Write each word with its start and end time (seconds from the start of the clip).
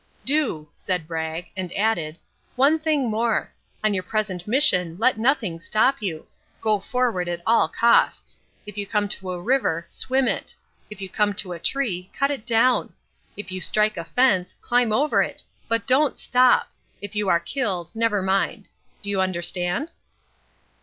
"Do," 0.25 0.67
said 0.75 1.07
Bragg, 1.07 1.51
and 1.55 1.71
added, 1.77 2.17
"One 2.55 2.79
thing 2.79 3.07
more. 3.11 3.53
On 3.83 3.93
your 3.93 4.01
present 4.01 4.47
mission 4.47 4.95
let 4.97 5.19
nothing 5.19 5.59
stop 5.59 6.01
you. 6.01 6.25
Go 6.59 6.79
forward 6.79 7.29
at 7.29 7.43
all 7.45 7.67
costs. 7.69 8.39
If 8.65 8.79
you 8.79 8.87
come 8.87 9.07
to 9.09 9.29
a 9.29 9.39
river, 9.39 9.85
swim 9.89 10.27
it. 10.27 10.55
If 10.89 11.01
you 11.01 11.07
come 11.09 11.35
to 11.35 11.51
a 11.53 11.59
tree, 11.59 12.09
cut 12.17 12.31
it 12.31 12.47
down. 12.47 12.93
If 13.37 13.51
you 13.51 13.61
strike 13.61 13.95
a 13.95 14.03
fence, 14.03 14.55
climb 14.63 14.91
over 14.91 15.21
it. 15.21 15.43
But 15.67 15.85
don't 15.85 16.17
stop! 16.17 16.71
If 16.99 17.15
you 17.15 17.29
are 17.29 17.39
killed, 17.39 17.91
never 17.95 18.23
mind. 18.23 18.69
Do 19.03 19.09
you 19.11 19.21
understand?" 19.21 19.89